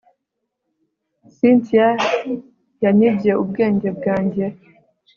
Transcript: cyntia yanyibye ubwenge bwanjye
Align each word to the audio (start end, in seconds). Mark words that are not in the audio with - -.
cyntia 1.35 1.87
yanyibye 2.83 3.31
ubwenge 3.41 3.87
bwanjye 3.97 4.45